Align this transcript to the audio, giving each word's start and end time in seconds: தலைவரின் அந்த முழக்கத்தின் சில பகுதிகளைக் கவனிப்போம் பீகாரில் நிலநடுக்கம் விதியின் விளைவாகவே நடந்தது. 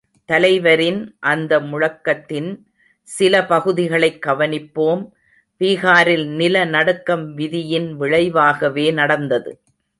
தலைவரின் 0.25 1.15
அந்த 1.19 1.59
முழக்கத்தின் 1.59 2.49
சில 3.03 3.45
பகுதிகளைக் 3.45 4.23
கவனிப்போம் 4.25 5.03
பீகாரில் 5.59 6.25
நிலநடுக்கம் 6.27 7.33
விதியின் 7.33 7.95
விளைவாகவே 7.95 8.91
நடந்தது. 8.91 9.61